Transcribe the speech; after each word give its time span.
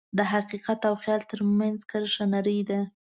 د 0.17 0.19
حقیقت 0.33 0.79
او 0.89 0.95
خیال 1.03 1.21
ترمنځ 1.31 1.79
کرښه 1.89 2.25
نری 2.33 2.59
ده. 2.69 2.79